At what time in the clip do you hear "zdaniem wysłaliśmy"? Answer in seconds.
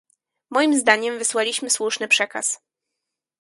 0.79-1.69